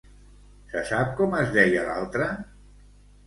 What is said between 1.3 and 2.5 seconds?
es deia l'altra?